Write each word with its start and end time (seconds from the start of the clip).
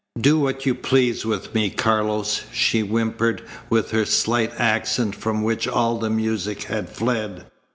"Do 0.19 0.39
what 0.39 0.65
you 0.65 0.73
please 0.73 1.25
with 1.27 1.53
me, 1.53 1.69
Carlos," 1.69 2.45
she 2.51 2.79
whimpered 2.81 3.43
with 3.69 3.91
her 3.91 4.03
slight 4.03 4.51
accent 4.59 5.13
from 5.15 5.43
which 5.43 5.67
all 5.67 5.99
the 5.99 6.09
music 6.09 6.63
had 6.63 6.89
fled. 6.89 7.45